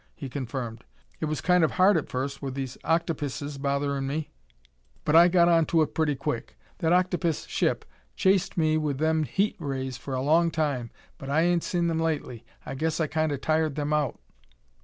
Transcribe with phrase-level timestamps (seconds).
[0.15, 0.83] he confirmed.
[1.19, 4.31] "It was kind of hard at first, with these octopises botherin' me,
[5.05, 6.57] but I got onto it pretty quick.
[6.79, 7.85] That octopis ship
[8.15, 11.99] chased me with them heat rays for a long time, but I ain't seen them
[11.99, 12.43] lately.
[12.65, 14.19] I guess I kinda tired them out."